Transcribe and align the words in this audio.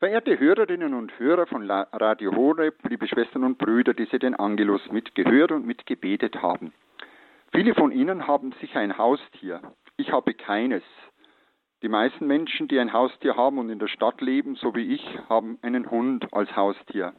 Verehrte 0.00 0.38
Hörerinnen 0.38 0.94
und 0.94 1.18
Hörer 1.18 1.48
von 1.48 1.68
Radio 1.68 2.32
Horeb, 2.36 2.76
liebe 2.88 3.08
Schwestern 3.08 3.42
und 3.42 3.58
Brüder, 3.58 3.94
die 3.94 4.04
Sie 4.04 4.20
den 4.20 4.36
Angelus 4.36 4.80
mitgehört 4.92 5.50
und 5.50 5.66
mitgebetet 5.66 6.40
haben. 6.40 6.72
Viele 7.50 7.74
von 7.74 7.90
Ihnen 7.90 8.28
haben 8.28 8.54
sicher 8.60 8.78
ein 8.78 8.96
Haustier. 8.96 9.60
Ich 9.96 10.12
habe 10.12 10.34
keines. 10.34 10.84
Die 11.82 11.88
meisten 11.88 12.28
Menschen, 12.28 12.68
die 12.68 12.78
ein 12.78 12.92
Haustier 12.92 13.34
haben 13.34 13.58
und 13.58 13.70
in 13.70 13.80
der 13.80 13.88
Stadt 13.88 14.20
leben, 14.20 14.54
so 14.54 14.72
wie 14.76 14.94
ich, 14.94 15.18
haben 15.28 15.58
einen 15.62 15.90
Hund 15.90 16.32
als 16.32 16.54
Haustier. 16.54 17.12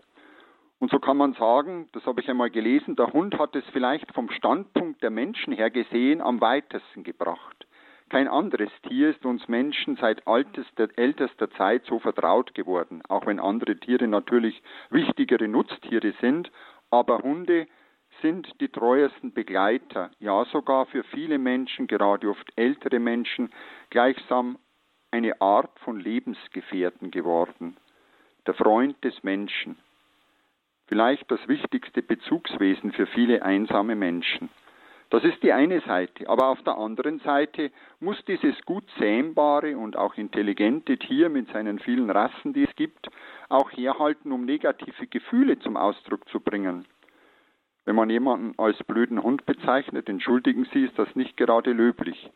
Und 0.79 0.89
so 0.89 0.99
kann 0.99 1.17
man 1.17 1.33
sagen, 1.33 1.89
das 1.91 2.05
habe 2.05 2.21
ich 2.21 2.29
einmal 2.29 2.49
gelesen, 2.49 2.95
der 2.95 3.11
Hund 3.11 3.37
hat 3.37 3.57
es 3.57 3.65
vielleicht 3.73 4.09
vom 4.13 4.29
Standpunkt 4.29 5.03
der 5.03 5.09
Menschen 5.09 5.51
her 5.51 5.69
gesehen 5.69 6.21
am 6.21 6.39
weitesten 6.39 7.03
gebracht. 7.03 7.67
Kein 8.09 8.27
anderes 8.27 8.71
Tier 8.87 9.11
ist 9.11 9.23
uns 9.23 9.47
Menschen 9.47 9.95
seit 9.97 10.27
altester, 10.27 10.89
ältester 10.95 11.49
Zeit 11.51 11.85
so 11.85 11.99
vertraut 11.99 12.55
geworden, 12.55 13.03
auch 13.07 13.27
wenn 13.27 13.39
andere 13.39 13.77
Tiere 13.77 14.07
natürlich 14.07 14.61
wichtigere 14.89 15.47
Nutztiere 15.47 16.13
sind, 16.19 16.51
aber 16.89 17.19
Hunde 17.19 17.67
sind 18.23 18.49
die 18.59 18.69
treuesten 18.69 19.31
Begleiter, 19.31 20.09
ja 20.19 20.43
sogar 20.45 20.87
für 20.87 21.03
viele 21.03 21.37
Menschen, 21.37 21.85
gerade 21.85 22.29
oft 22.29 22.51
ältere 22.55 22.99
Menschen, 22.99 23.51
gleichsam 23.91 24.57
eine 25.11 25.39
Art 25.39 25.79
von 25.79 25.99
Lebensgefährten 25.99 27.11
geworden. 27.11 27.77
Der 28.47 28.55
Freund 28.55 29.03
des 29.03 29.21
Menschen. 29.23 29.77
Vielleicht 30.87 31.29
das 31.29 31.47
wichtigste 31.47 32.01
Bezugswesen 32.01 32.91
für 32.91 33.05
viele 33.05 33.43
einsame 33.43 33.95
Menschen. 33.95 34.49
Das 35.09 35.23
ist 35.23 35.41
die 35.41 35.53
eine 35.53 35.81
Seite. 35.81 36.29
Aber 36.29 36.47
auf 36.47 36.61
der 36.63 36.77
anderen 36.77 37.19
Seite 37.19 37.71
muss 37.99 38.23
dieses 38.25 38.61
gut 38.65 38.83
zähmbare 38.99 39.77
und 39.77 39.97
auch 39.97 40.15
intelligente 40.15 40.97
Tier 40.97 41.29
mit 41.29 41.51
seinen 41.51 41.79
vielen 41.79 42.09
Rassen, 42.11 42.53
die 42.53 42.63
es 42.63 42.75
gibt, 42.75 43.09
auch 43.49 43.71
herhalten, 43.71 44.31
um 44.31 44.45
negative 44.45 45.07
Gefühle 45.07 45.57
zum 45.59 45.77
Ausdruck 45.77 46.29
zu 46.29 46.39
bringen. 46.39 46.85
Wenn 47.85 47.95
man 47.95 48.11
jemanden 48.11 48.53
als 48.59 48.77
blöden 48.83 49.23
Hund 49.23 49.47
bezeichnet, 49.47 50.09
entschuldigen 50.09 50.67
Sie, 50.71 50.85
ist 50.85 50.99
das 50.99 51.15
nicht 51.15 51.37
gerade 51.37 51.71
löblich. 51.71 52.29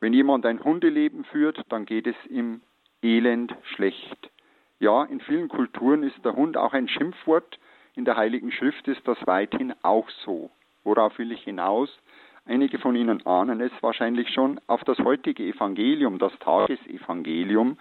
Wenn 0.00 0.12
jemand 0.12 0.44
ein 0.46 0.64
Hundeleben 0.64 1.24
führt, 1.24 1.62
dann 1.68 1.86
geht 1.86 2.08
es 2.08 2.16
ihm 2.28 2.60
elend 3.02 3.54
schlecht. 3.62 4.30
Ja, 4.80 5.04
in 5.04 5.20
vielen 5.20 5.48
Kulturen 5.48 6.02
ist 6.02 6.24
der 6.24 6.34
Hund 6.34 6.56
auch 6.56 6.72
ein 6.72 6.88
Schimpfwort, 6.88 7.58
in 7.94 8.04
der 8.04 8.16
Heiligen 8.16 8.50
Schrift 8.50 8.88
ist 8.88 9.06
das 9.06 9.16
weithin 9.26 9.72
auch 9.82 10.10
so. 10.24 10.50
Worauf 10.86 11.18
will 11.18 11.32
ich 11.32 11.42
hinaus? 11.42 11.90
Einige 12.44 12.78
von 12.78 12.94
Ihnen 12.94 13.26
ahnen 13.26 13.60
es 13.60 13.72
wahrscheinlich 13.80 14.28
schon, 14.32 14.60
auf 14.68 14.84
das 14.84 14.96
heutige 15.00 15.42
Evangelium, 15.42 16.20
das 16.20 16.32
Tagesevangelium. 16.38 17.76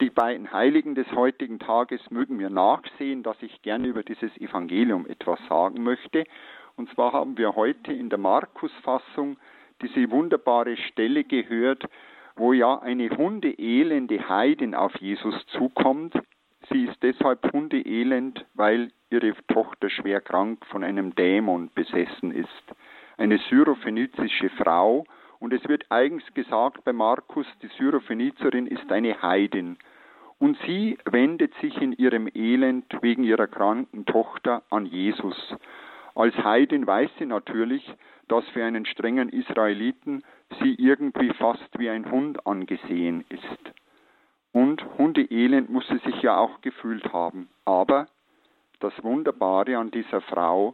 Die 0.00 0.08
beiden 0.08 0.50
Heiligen 0.50 0.94
des 0.94 1.12
heutigen 1.12 1.58
Tages 1.58 2.00
mögen 2.10 2.38
mir 2.38 2.48
nachsehen, 2.48 3.22
dass 3.22 3.36
ich 3.42 3.60
gerne 3.60 3.86
über 3.86 4.02
dieses 4.02 4.34
Evangelium 4.38 5.04
etwas 5.06 5.38
sagen 5.50 5.82
möchte. 5.82 6.24
Und 6.76 6.88
zwar 6.94 7.12
haben 7.12 7.36
wir 7.36 7.54
heute 7.54 7.92
in 7.92 8.08
der 8.08 8.18
Markus-Fassung 8.18 9.36
diese 9.82 10.10
wunderbare 10.10 10.78
Stelle 10.78 11.24
gehört, 11.24 11.84
wo 12.34 12.54
ja 12.54 12.78
eine 12.78 13.10
hundeelende 13.10 14.26
Heidin 14.26 14.74
auf 14.74 14.96
Jesus 15.02 15.34
zukommt. 15.48 16.14
Sie 16.70 16.84
ist 16.84 17.02
deshalb 17.02 17.52
hundeelend, 17.52 18.44
weil 18.54 18.90
ihre 19.10 19.34
Tochter 19.48 19.88
schwer 19.88 20.20
krank 20.20 20.64
von 20.66 20.84
einem 20.84 21.14
Dämon 21.14 21.70
besessen 21.74 22.30
ist 22.32 22.74
eine 23.18 23.38
syrophönizische 23.50 24.48
Frau. 24.50 25.04
Und 25.40 25.52
es 25.52 25.68
wird 25.68 25.84
eigens 25.90 26.24
gesagt 26.34 26.84
bei 26.84 26.92
Markus, 26.92 27.46
die 27.62 27.68
Syrophönizerin 27.78 28.66
ist 28.66 28.90
eine 28.90 29.20
Heidin. 29.22 29.76
Und 30.38 30.56
sie 30.66 30.98
wendet 31.04 31.52
sich 31.60 31.76
in 31.82 31.92
ihrem 31.92 32.28
Elend 32.32 32.86
wegen 33.02 33.24
ihrer 33.24 33.48
kranken 33.48 34.06
Tochter 34.06 34.62
an 34.70 34.86
Jesus. 34.86 35.54
Als 36.14 36.36
Heidin 36.36 36.86
weiß 36.86 37.10
sie 37.18 37.26
natürlich, 37.26 37.84
dass 38.28 38.46
für 38.48 38.64
einen 38.64 38.86
strengen 38.86 39.28
Israeliten 39.28 40.22
sie 40.60 40.74
irgendwie 40.74 41.30
fast 41.34 41.78
wie 41.78 41.90
ein 41.90 42.10
Hund 42.10 42.46
angesehen 42.46 43.24
ist. 43.28 43.72
Und 44.58 44.84
Hundeelend 44.98 45.70
muss 45.70 45.86
sie 45.86 45.98
sich 45.98 46.20
ja 46.20 46.36
auch 46.36 46.60
gefühlt 46.62 47.12
haben. 47.12 47.48
Aber 47.64 48.08
das 48.80 48.92
Wunderbare 49.04 49.78
an 49.78 49.92
dieser 49.92 50.20
Frau 50.20 50.72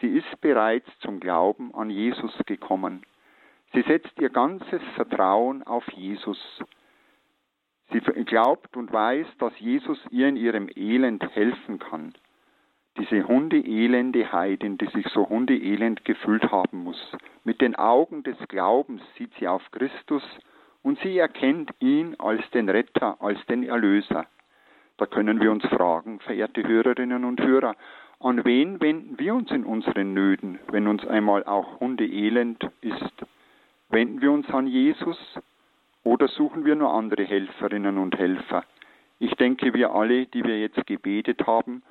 Sie 0.00 0.06
ist 0.06 0.40
bereits 0.40 0.88
zum 1.00 1.20
Glauben 1.20 1.74
an 1.74 1.90
Jesus 1.90 2.32
gekommen. 2.46 3.02
Sie 3.74 3.82
setzt 3.82 4.18
ihr 4.18 4.30
ganzes 4.30 4.80
Vertrauen 4.94 5.62
auf 5.62 5.84
Jesus. 5.92 6.38
Sie 7.90 8.00
glaubt 8.00 8.78
und 8.78 8.90
weiß, 8.90 9.26
dass 9.38 9.52
Jesus 9.58 9.98
ihr 10.10 10.28
in 10.28 10.36
ihrem 10.36 10.70
Elend 10.74 11.22
helfen 11.34 11.78
kann. 11.78 12.14
Diese 12.96 13.28
hundeelende 13.28 14.32
Heidin, 14.32 14.78
die 14.78 14.86
sich 14.86 15.06
so 15.08 15.28
hundeelend 15.28 16.02
gefühlt 16.06 16.50
haben 16.50 16.82
muss. 16.82 17.12
Mit 17.44 17.60
den 17.60 17.76
Augen 17.76 18.22
des 18.22 18.38
Glaubens 18.48 19.02
sieht 19.18 19.34
sie 19.38 19.48
auf 19.48 19.70
Christus 19.70 20.22
und 20.82 20.98
sie 21.00 21.18
erkennt 21.18 21.70
ihn 21.80 22.14
als 22.18 22.42
den 22.50 22.68
Retter, 22.68 23.16
als 23.20 23.44
den 23.46 23.62
Erlöser. 23.62 24.26
Da 24.96 25.06
können 25.06 25.40
wir 25.40 25.52
uns 25.52 25.64
fragen, 25.66 26.20
verehrte 26.20 26.66
Hörerinnen 26.66 27.24
und 27.24 27.40
Hörer, 27.40 27.76
an 28.20 28.44
wen 28.44 28.80
wenden 28.80 29.18
wir 29.18 29.34
uns 29.34 29.50
in 29.52 29.64
unseren 29.64 30.12
Nöten, 30.12 30.58
wenn 30.70 30.88
uns 30.88 31.06
einmal 31.06 31.44
auch 31.44 31.78
Hundeelend 31.78 32.68
ist? 32.80 33.14
Wenden 33.90 34.20
wir 34.20 34.32
uns 34.32 34.48
an 34.50 34.66
Jesus 34.66 35.16
oder 36.02 36.26
suchen 36.26 36.64
wir 36.64 36.74
nur 36.74 36.92
andere 36.92 37.24
Helferinnen 37.24 37.96
und 37.96 38.18
Helfer? 38.18 38.64
Ich 39.20 39.34
denke, 39.36 39.72
wir 39.72 39.92
alle, 39.92 40.26
die 40.26 40.44
wir 40.44 40.60
jetzt 40.60 40.84
gebetet 40.86 41.46
haben, 41.46 41.82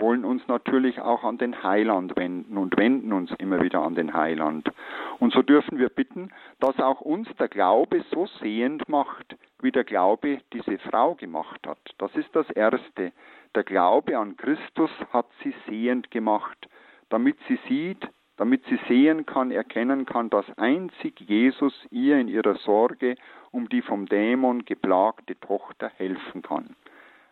wollen 0.00 0.24
uns 0.24 0.46
natürlich 0.48 1.00
auch 1.00 1.24
an 1.24 1.38
den 1.38 1.62
Heiland 1.62 2.16
wenden 2.16 2.56
und 2.58 2.76
wenden 2.76 3.12
uns 3.12 3.30
immer 3.38 3.62
wieder 3.62 3.82
an 3.82 3.94
den 3.94 4.14
Heiland. 4.14 4.70
Und 5.18 5.32
so 5.32 5.42
dürfen 5.42 5.78
wir 5.78 5.88
bitten, 5.88 6.30
dass 6.60 6.78
auch 6.78 7.00
uns 7.00 7.28
der 7.38 7.48
Glaube 7.48 8.04
so 8.10 8.26
sehend 8.40 8.88
macht, 8.88 9.36
wie 9.60 9.72
der 9.72 9.84
Glaube 9.84 10.38
diese 10.52 10.78
Frau 10.78 11.14
gemacht 11.14 11.66
hat. 11.66 11.78
Das 11.98 12.14
ist 12.14 12.34
das 12.34 12.48
Erste. 12.50 13.12
Der 13.54 13.64
Glaube 13.64 14.18
an 14.18 14.36
Christus 14.36 14.90
hat 15.12 15.26
sie 15.42 15.54
sehend 15.66 16.10
gemacht, 16.10 16.68
damit 17.08 17.36
sie 17.48 17.58
sieht, 17.68 18.08
damit 18.36 18.64
sie 18.66 18.78
sehen 18.88 19.24
kann, 19.24 19.50
erkennen 19.50 20.04
kann, 20.04 20.28
dass 20.30 20.46
einzig 20.58 21.20
Jesus 21.20 21.72
ihr 21.90 22.18
in 22.18 22.28
ihrer 22.28 22.56
Sorge 22.56 23.16
um 23.50 23.68
die 23.68 23.82
vom 23.82 24.06
Dämon 24.06 24.64
geplagte 24.64 25.38
Tochter 25.40 25.90
helfen 25.96 26.42
kann. 26.42 26.76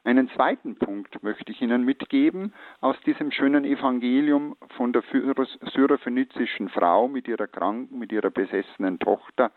Einen 0.07 0.29
zweiten 0.29 0.77
Punkt 0.77 1.23
möchte 1.23 1.51
ich 1.51 1.63
Ihnen 1.63 1.83
mitgeben 1.83 2.53
aus 2.83 2.95
diesem 3.07 3.31
schönen 3.31 3.65
Evangelium 3.65 4.55
von 4.77 4.93
der 4.93 5.03
syrophönizischen 5.11 6.69
Frau 6.69 7.09
mit 7.09 7.27
ihrer 7.27 7.47
kranken, 7.47 7.99
mit 7.99 8.13
ihrer 8.13 8.29
besessenen 8.29 8.99
Tochter. 8.99 9.51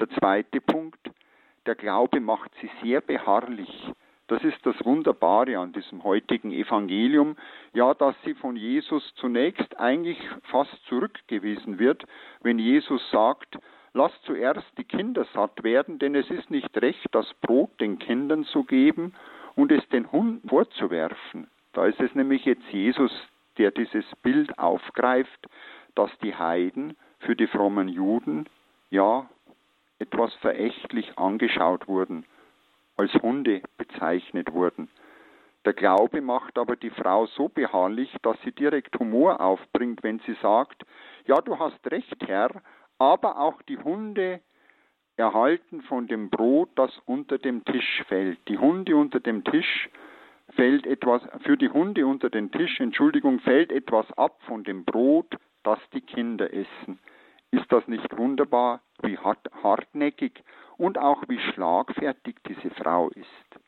Der 0.00 0.10
zweite 0.10 0.60
Punkt, 0.60 0.98
der 1.66 1.76
Glaube 1.76 2.18
macht 2.18 2.50
sie 2.60 2.68
sehr 2.82 3.02
beharrlich. 3.02 3.70
Das 4.26 4.42
ist 4.42 4.58
das 4.66 4.74
Wunderbare 4.84 5.58
an 5.58 5.72
diesem 5.72 6.02
heutigen 6.02 6.50
Evangelium, 6.50 7.36
ja, 7.72 7.94
dass 7.94 8.16
sie 8.24 8.34
von 8.34 8.56
Jesus 8.56 9.14
zunächst 9.14 9.78
eigentlich 9.78 10.18
fast 10.50 10.74
zurückgewiesen 10.88 11.78
wird, 11.78 12.04
wenn 12.42 12.58
Jesus 12.58 13.00
sagt, 13.12 13.58
lasst 13.92 14.20
zuerst 14.24 14.66
die 14.76 14.84
Kinder 14.84 15.24
satt 15.34 15.62
werden, 15.62 16.00
denn 16.00 16.16
es 16.16 16.28
ist 16.30 16.50
nicht 16.50 16.76
recht, 16.82 17.06
das 17.12 17.32
Brot 17.34 17.80
den 17.80 18.00
Kindern 18.00 18.42
zu 18.42 18.64
geben 18.64 19.14
und 19.56 19.72
es 19.72 19.86
den 19.88 20.10
Hunden 20.10 20.48
vorzuwerfen. 20.48 21.48
Da 21.72 21.86
ist 21.86 22.00
es 22.00 22.14
nämlich 22.14 22.44
jetzt 22.44 22.66
Jesus, 22.70 23.12
der 23.58 23.70
dieses 23.70 24.04
Bild 24.22 24.58
aufgreift, 24.58 25.48
dass 25.94 26.10
die 26.22 26.34
Heiden 26.34 26.96
für 27.20 27.36
die 27.36 27.46
frommen 27.46 27.88
Juden 27.88 28.46
ja 28.90 29.28
etwas 29.98 30.34
verächtlich 30.36 31.18
angeschaut 31.18 31.88
wurden 31.88 32.26
als 32.96 33.12
Hunde 33.14 33.62
bezeichnet 33.76 34.52
wurden. 34.52 34.88
Der 35.64 35.72
Glaube 35.72 36.20
macht 36.20 36.58
aber 36.58 36.76
die 36.76 36.90
Frau 36.90 37.26
so 37.26 37.48
beharrlich, 37.48 38.14
dass 38.22 38.36
sie 38.42 38.52
direkt 38.52 38.98
Humor 38.98 39.40
aufbringt, 39.40 40.02
wenn 40.02 40.20
sie 40.20 40.36
sagt, 40.42 40.84
ja, 41.26 41.40
du 41.40 41.58
hast 41.58 41.90
recht, 41.90 42.16
Herr, 42.26 42.50
aber 42.98 43.38
auch 43.38 43.62
die 43.62 43.78
Hunde 43.78 44.40
erhalten 45.16 45.82
von 45.82 46.06
dem 46.06 46.30
Brot, 46.30 46.70
das 46.74 46.90
unter 47.06 47.38
dem 47.38 47.64
Tisch 47.64 48.02
fällt. 48.08 48.38
Die 48.48 48.58
Hunde 48.58 48.96
unter 48.96 49.20
dem 49.20 49.44
Tisch 49.44 49.88
fällt 50.50 50.86
etwas, 50.86 51.22
für 51.42 51.56
die 51.56 51.68
Hunde 51.68 52.06
unter 52.06 52.30
den 52.30 52.50
Tisch, 52.50 52.80
Entschuldigung, 52.80 53.40
fällt 53.40 53.72
etwas 53.72 54.10
ab 54.18 54.40
von 54.46 54.64
dem 54.64 54.84
Brot, 54.84 55.36
das 55.62 55.78
die 55.92 56.00
Kinder 56.00 56.52
essen. 56.52 56.98
Ist 57.50 57.70
das 57.70 57.86
nicht 57.86 58.16
wunderbar, 58.16 58.80
wie 59.02 59.16
hartnäckig 59.16 60.42
und 60.76 60.98
auch 60.98 61.22
wie 61.28 61.38
schlagfertig 61.38 62.36
diese 62.46 62.70
Frau 62.70 63.10
ist. 63.10 63.60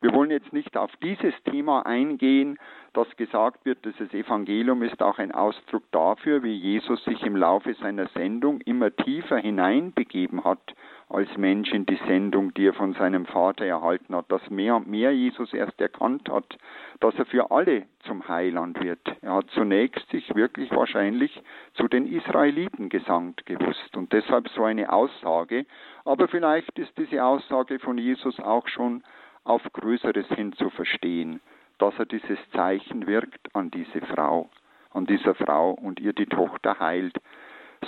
Wir 0.00 0.12
wollen 0.12 0.30
jetzt 0.30 0.52
nicht 0.52 0.76
auf 0.76 0.94
dieses 1.02 1.34
Thema 1.44 1.84
eingehen, 1.86 2.58
dass 2.96 3.14
gesagt 3.16 3.66
wird, 3.66 3.84
dass 3.84 3.94
das 3.98 4.14
Evangelium 4.14 4.82
ist 4.82 5.02
auch 5.02 5.18
ein 5.18 5.30
Ausdruck 5.30 5.82
dafür, 5.92 6.42
wie 6.42 6.54
Jesus 6.54 7.04
sich 7.04 7.22
im 7.24 7.36
Laufe 7.36 7.74
seiner 7.74 8.06
Sendung 8.08 8.62
immer 8.62 8.94
tiefer 8.94 9.36
hineinbegeben 9.36 10.42
hat 10.44 10.74
als 11.10 11.28
Mensch 11.36 11.72
in 11.72 11.84
die 11.84 11.98
Sendung, 12.08 12.54
die 12.54 12.66
er 12.66 12.72
von 12.72 12.94
seinem 12.94 13.26
Vater 13.26 13.66
erhalten 13.66 14.16
hat, 14.16 14.32
dass 14.32 14.48
mehr 14.48 14.76
und 14.76 14.88
mehr 14.88 15.12
Jesus 15.12 15.52
erst 15.52 15.78
erkannt 15.78 16.30
hat, 16.30 16.56
dass 17.00 17.14
er 17.16 17.26
für 17.26 17.50
alle 17.50 17.84
zum 18.00 18.26
Heiland 18.26 18.82
wird. 18.82 19.00
Er 19.20 19.34
hat 19.34 19.50
zunächst 19.50 20.08
sich 20.10 20.34
wirklich 20.34 20.70
wahrscheinlich 20.70 21.42
zu 21.74 21.88
den 21.88 22.06
Israeliten 22.06 22.88
gesandt 22.88 23.44
gewusst. 23.44 23.94
Und 23.94 24.12
deshalb 24.14 24.48
so 24.48 24.64
eine 24.64 24.90
Aussage, 24.90 25.66
aber 26.06 26.28
vielleicht 26.28 26.78
ist 26.78 26.96
diese 26.96 27.22
Aussage 27.22 27.78
von 27.78 27.98
Jesus 27.98 28.40
auch 28.40 28.66
schon 28.68 29.04
auf 29.44 29.62
Größeres 29.74 30.26
hin 30.28 30.54
zu 30.54 30.70
verstehen, 30.70 31.40
dass 31.78 31.98
er 31.98 32.06
dieses 32.06 32.38
Zeichen 32.52 33.06
wirkt 33.06 33.54
an 33.54 33.70
diese 33.70 34.00
Frau, 34.00 34.50
an 34.90 35.06
dieser 35.06 35.34
Frau 35.34 35.72
und 35.72 36.00
ihr 36.00 36.12
die 36.12 36.26
Tochter 36.26 36.78
heilt. 36.78 37.16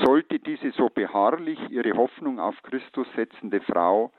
Sollte 0.04 0.38
diese 0.38 0.70
so 0.72 0.88
beharrlich 0.88 1.58
ihre 1.70 1.96
Hoffnung 1.96 2.38
auf 2.38 2.62
Christus 2.62 3.06
setzende 3.16 3.60
Frau 3.60 4.12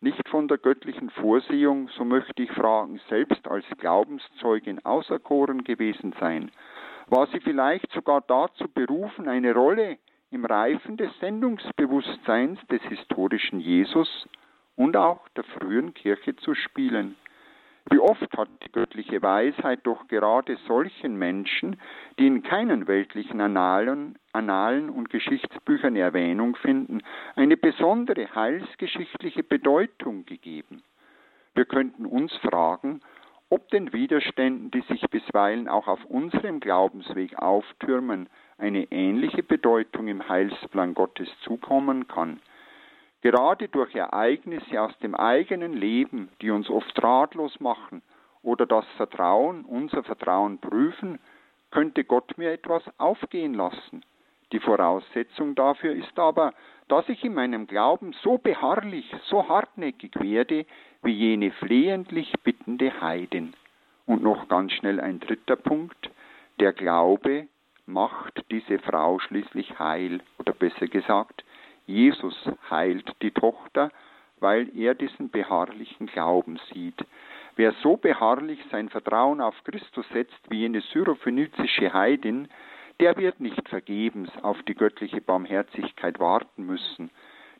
nicht 0.00 0.28
von 0.28 0.48
der 0.48 0.58
göttlichen 0.58 1.10
Vorsehung, 1.10 1.88
so 1.96 2.04
möchte 2.04 2.42
ich 2.42 2.50
fragen, 2.50 3.00
selbst 3.08 3.46
als 3.46 3.64
Glaubenszeugin 3.78 4.84
auserkoren 4.84 5.62
gewesen 5.62 6.12
sein? 6.18 6.50
War 7.06 7.28
sie 7.28 7.40
vielleicht 7.40 7.90
sogar 7.92 8.20
dazu 8.22 8.68
berufen, 8.68 9.28
eine 9.28 9.54
Rolle 9.54 9.98
im 10.30 10.44
Reifen 10.44 10.96
des 10.96 11.10
Sendungsbewusstseins 11.20 12.58
des 12.66 12.82
historischen 12.82 13.60
Jesus 13.60 14.26
und 14.76 14.96
auch 14.96 15.28
der 15.36 15.44
frühen 15.44 15.94
Kirche 15.94 16.34
zu 16.36 16.54
spielen. 16.54 17.16
Wie 17.90 17.98
oft 17.98 18.36
hat 18.36 18.48
die 18.64 18.72
göttliche 18.72 19.22
Weisheit 19.22 19.80
doch 19.84 20.06
gerade 20.08 20.56
solchen 20.68 21.16
Menschen, 21.16 21.80
die 22.18 22.26
in 22.26 22.42
keinen 22.42 22.86
weltlichen 22.86 23.40
Annalen, 23.40 24.18
Annalen 24.32 24.88
und 24.88 25.10
Geschichtsbüchern 25.10 25.96
Erwähnung 25.96 26.56
finden, 26.56 27.02
eine 27.34 27.56
besondere 27.56 28.34
heilsgeschichtliche 28.34 29.42
Bedeutung 29.42 30.24
gegeben. 30.24 30.82
Wir 31.54 31.64
könnten 31.64 32.06
uns 32.06 32.34
fragen, 32.36 33.00
ob 33.50 33.68
den 33.68 33.92
Widerständen, 33.92 34.70
die 34.70 34.80
sich 34.82 35.02
bisweilen 35.10 35.68
auch 35.68 35.86
auf 35.86 36.02
unserem 36.06 36.60
Glaubensweg 36.60 37.36
auftürmen, 37.38 38.30
eine 38.56 38.90
ähnliche 38.90 39.42
Bedeutung 39.42 40.08
im 40.08 40.26
Heilsplan 40.26 40.94
Gottes 40.94 41.28
zukommen 41.40 42.08
kann. 42.08 42.40
Gerade 43.22 43.68
durch 43.68 43.94
Ereignisse 43.94 44.82
aus 44.82 44.96
dem 44.98 45.14
eigenen 45.14 45.74
Leben, 45.74 46.28
die 46.40 46.50
uns 46.50 46.68
oft 46.68 47.00
ratlos 47.02 47.60
machen 47.60 48.02
oder 48.42 48.66
das 48.66 48.84
Vertrauen, 48.96 49.64
unser 49.64 50.02
Vertrauen 50.02 50.58
prüfen, 50.58 51.20
könnte 51.70 52.04
Gott 52.04 52.36
mir 52.36 52.50
etwas 52.52 52.82
aufgehen 52.98 53.54
lassen. 53.54 54.04
Die 54.50 54.58
Voraussetzung 54.58 55.54
dafür 55.54 55.92
ist 55.92 56.18
aber, 56.18 56.52
dass 56.88 57.08
ich 57.08 57.24
in 57.24 57.32
meinem 57.32 57.68
Glauben 57.68 58.12
so 58.22 58.38
beharrlich, 58.38 59.10
so 59.24 59.48
hartnäckig 59.48 60.20
werde, 60.20 60.66
wie 61.02 61.12
jene 61.12 61.52
flehentlich 61.52 62.32
bittende 62.42 63.00
Heidin. 63.00 63.54
Und 64.04 64.22
noch 64.22 64.48
ganz 64.48 64.72
schnell 64.72 65.00
ein 65.00 65.20
dritter 65.20 65.56
Punkt. 65.56 66.10
Der 66.58 66.72
Glaube 66.72 67.46
macht 67.86 68.44
diese 68.50 68.80
Frau 68.80 69.20
schließlich 69.20 69.78
heil, 69.78 70.20
oder 70.38 70.52
besser 70.52 70.88
gesagt, 70.88 71.44
Jesus 71.86 72.36
heilt 72.70 73.10
die 73.22 73.30
Tochter, 73.30 73.90
weil 74.38 74.68
er 74.76 74.94
diesen 74.94 75.30
beharrlichen 75.30 76.06
Glauben 76.06 76.58
sieht. 76.72 77.04
Wer 77.56 77.72
so 77.82 77.96
beharrlich 77.96 78.60
sein 78.70 78.88
Vertrauen 78.88 79.40
auf 79.40 79.54
Christus 79.64 80.06
setzt 80.12 80.50
wie 80.50 80.64
eine 80.64 80.80
syrophönizische 80.80 81.92
Heidin, 81.92 82.48
der 83.00 83.16
wird 83.16 83.40
nicht 83.40 83.68
vergebens 83.68 84.30
auf 84.42 84.62
die 84.62 84.74
göttliche 84.74 85.20
Barmherzigkeit 85.20 86.18
warten 86.18 86.64
müssen. 86.64 87.10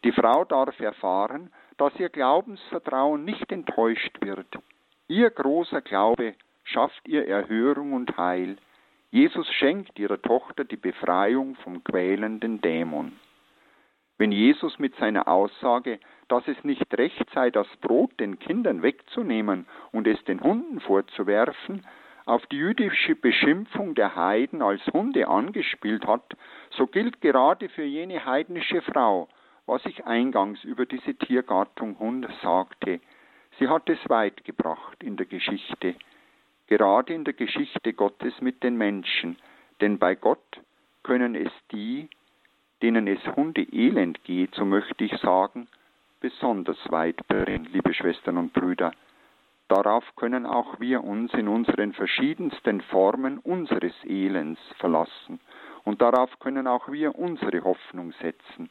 Die 0.04 0.12
Frau 0.12 0.44
darf 0.44 0.78
erfahren, 0.80 1.52
dass 1.76 1.98
ihr 1.98 2.08
Glaubensvertrauen 2.08 3.24
nicht 3.24 3.50
enttäuscht 3.52 4.18
wird. 4.20 4.46
Ihr 5.08 5.30
großer 5.30 5.80
Glaube 5.80 6.34
schafft 6.64 7.06
ihr 7.06 7.26
Erhörung 7.26 7.92
und 7.92 8.16
Heil. 8.16 8.56
Jesus 9.10 9.46
schenkt 9.52 9.98
ihrer 9.98 10.20
Tochter 10.20 10.64
die 10.64 10.76
Befreiung 10.76 11.56
vom 11.56 11.84
quälenden 11.84 12.60
Dämon. 12.60 13.12
Wenn 14.22 14.30
Jesus 14.30 14.78
mit 14.78 14.94
seiner 14.98 15.26
Aussage, 15.26 15.98
dass 16.28 16.46
es 16.46 16.62
nicht 16.62 16.96
recht 16.96 17.28
sei, 17.34 17.50
das 17.50 17.66
Brot 17.80 18.20
den 18.20 18.38
Kindern 18.38 18.80
wegzunehmen 18.80 19.66
und 19.90 20.06
es 20.06 20.22
den 20.26 20.40
Hunden 20.40 20.78
vorzuwerfen, 20.78 21.84
auf 22.24 22.46
die 22.46 22.58
jüdische 22.58 23.16
Beschimpfung 23.16 23.96
der 23.96 24.14
Heiden 24.14 24.62
als 24.62 24.80
Hunde 24.92 25.26
angespielt 25.26 26.06
hat, 26.06 26.36
so 26.70 26.86
gilt 26.86 27.20
gerade 27.20 27.68
für 27.68 27.82
jene 27.82 28.24
heidnische 28.24 28.80
Frau, 28.82 29.26
was 29.66 29.84
ich 29.86 30.04
eingangs 30.04 30.62
über 30.62 30.86
diese 30.86 31.16
Tiergattung 31.16 31.98
Hund 31.98 32.28
sagte. 32.42 33.00
Sie 33.58 33.66
hat 33.66 33.90
es 33.90 33.98
weit 34.08 34.44
gebracht 34.44 35.02
in 35.02 35.16
der 35.16 35.26
Geschichte, 35.26 35.96
gerade 36.68 37.12
in 37.12 37.24
der 37.24 37.34
Geschichte 37.34 37.92
Gottes 37.92 38.40
mit 38.40 38.62
den 38.62 38.76
Menschen, 38.76 39.36
denn 39.80 39.98
bei 39.98 40.14
Gott 40.14 40.60
können 41.02 41.34
es 41.34 41.50
die, 41.72 42.08
denen 42.82 43.06
es 43.06 43.24
Hundeelend 43.36 44.22
geht, 44.24 44.54
so 44.54 44.64
möchte 44.64 45.04
ich 45.04 45.16
sagen, 45.18 45.68
besonders 46.20 46.78
weit 46.90 47.26
bringen, 47.28 47.68
liebe 47.72 47.94
Schwestern 47.94 48.36
und 48.36 48.52
Brüder. 48.52 48.92
Darauf 49.68 50.04
können 50.16 50.44
auch 50.44 50.80
wir 50.80 51.02
uns 51.02 51.32
in 51.34 51.48
unseren 51.48 51.92
verschiedensten 51.94 52.80
Formen 52.82 53.38
unseres 53.38 53.94
Elends 54.04 54.60
verlassen 54.78 55.40
und 55.84 56.02
darauf 56.02 56.38
können 56.40 56.66
auch 56.66 56.90
wir 56.90 57.18
unsere 57.18 57.64
Hoffnung 57.64 58.12
setzen. 58.20 58.68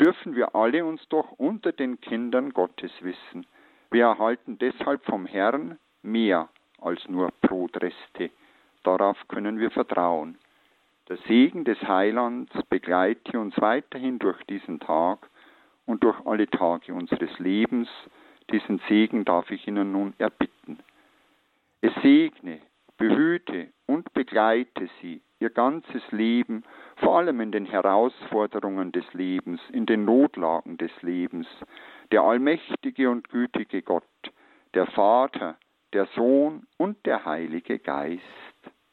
Dürfen 0.00 0.36
wir 0.36 0.54
alle 0.54 0.84
uns 0.84 1.06
doch 1.08 1.32
unter 1.32 1.72
den 1.72 2.00
Kindern 2.00 2.52
Gottes 2.52 2.92
wissen. 3.00 3.46
Wir 3.90 4.04
erhalten 4.04 4.58
deshalb 4.58 5.04
vom 5.04 5.26
Herrn 5.26 5.78
mehr 6.02 6.48
als 6.80 7.08
nur 7.08 7.32
Brotreste. 7.40 8.30
Darauf 8.84 9.16
können 9.26 9.58
wir 9.58 9.72
vertrauen. 9.72 10.38
Der 11.08 11.16
Segen 11.26 11.64
des 11.64 11.80
Heilands 11.82 12.52
begleite 12.68 13.40
uns 13.40 13.58
weiterhin 13.58 14.18
durch 14.18 14.42
diesen 14.44 14.78
Tag 14.78 15.30
und 15.86 16.04
durch 16.04 16.18
alle 16.26 16.46
Tage 16.48 16.92
unseres 16.92 17.38
Lebens. 17.38 17.88
Diesen 18.50 18.78
Segen 18.88 19.24
darf 19.24 19.50
ich 19.50 19.66
Ihnen 19.66 19.92
nun 19.92 20.12
erbitten. 20.18 20.80
Es 21.80 21.94
segne, 22.02 22.60
behüte 22.98 23.68
und 23.86 24.12
begleite 24.12 24.90
Sie 25.00 25.22
Ihr 25.40 25.50
ganzes 25.50 26.02
Leben, 26.10 26.64
vor 26.96 27.18
allem 27.18 27.40
in 27.40 27.52
den 27.52 27.64
Herausforderungen 27.64 28.92
des 28.92 29.04
Lebens, 29.14 29.60
in 29.72 29.86
den 29.86 30.04
Notlagen 30.04 30.76
des 30.76 30.90
Lebens, 31.00 31.46
der 32.10 32.22
allmächtige 32.22 33.08
und 33.08 33.28
gütige 33.28 33.80
Gott, 33.82 34.04
der 34.74 34.86
Vater, 34.86 35.56
der 35.92 36.06
Sohn 36.16 36.66
und 36.76 37.06
der 37.06 37.24
Heilige 37.24 37.78
Geist. 37.78 38.22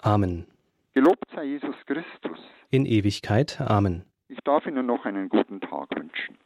Amen. 0.04 0.46
Gelobt 0.96 1.30
sei 1.36 1.44
Jesus 1.44 1.75
Christus. 1.88 2.40
In 2.72 2.86
Ewigkeit. 2.86 3.60
Amen. 3.60 4.06
Ich 4.30 4.40
darf 4.46 4.66
Ihnen 4.66 4.86
noch 4.86 5.04
einen 5.04 5.28
guten 5.28 5.60
Tag 5.60 5.90
wünschen. 5.94 6.38